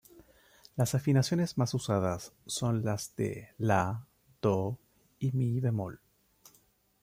Las 0.77 0.95
afinaciones 0.95 1.59
más 1.59 1.75
usadas 1.75 2.33
son 2.47 2.83
las 2.83 3.15
de 3.17 3.49
"la", 3.59 4.07
"do" 4.41 4.79
y 5.19 5.31
"mi" 5.31 5.59
bemol. 5.59 6.01